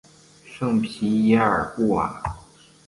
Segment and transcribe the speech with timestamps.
[0.47, 2.23] 圣皮耶尔布瓦。